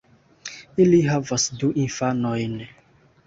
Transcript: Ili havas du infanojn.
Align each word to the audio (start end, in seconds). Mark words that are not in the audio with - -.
Ili 0.85 1.01
havas 1.09 1.45
du 1.63 1.69
infanojn. 1.83 2.57